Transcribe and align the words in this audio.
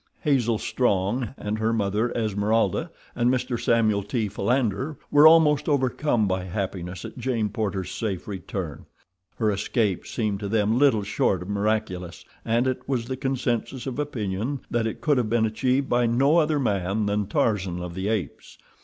Hazel 0.21 0.57
Strong 0.57 1.35
and 1.37 1.59
her 1.59 1.71
mother, 1.71 2.11
Esmeralda, 2.17 2.89
and 3.13 3.29
Mr. 3.29 3.61
Samuel 3.63 4.01
T. 4.01 4.29
Philander 4.29 4.97
were 5.11 5.27
almost 5.27 5.69
overcome 5.69 6.27
by 6.27 6.45
happiness 6.45 7.05
at 7.05 7.19
Jane 7.19 7.49
Porter's 7.49 7.91
safe 7.91 8.27
return. 8.27 8.87
Her 9.35 9.51
escape 9.51 10.07
seemed 10.07 10.39
to 10.39 10.47
them 10.49 10.79
little 10.79 11.03
short 11.03 11.43
of 11.43 11.49
miraculous, 11.49 12.25
and 12.43 12.65
it 12.65 12.81
was 12.89 13.05
the 13.05 13.15
consensus 13.15 13.85
of 13.85 13.99
opinion 13.99 14.61
that 14.71 14.87
it 14.87 15.01
could 15.01 15.19
have 15.19 15.29
been 15.29 15.45
achieved 15.45 15.87
by 15.87 16.07
no 16.07 16.37
other 16.37 16.57
man 16.59 17.05
than 17.05 17.27
Tarzan 17.27 17.79
of 17.79 17.93
the 17.93 18.07
Apes. 18.07 18.57